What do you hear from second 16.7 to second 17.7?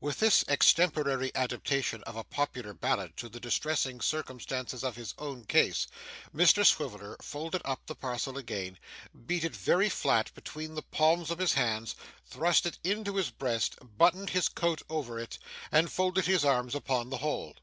upon the whole.